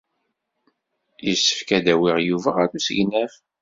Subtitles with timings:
[1.25, 3.33] Yessefk ad awiɣ Yuba ɣer usegnaf.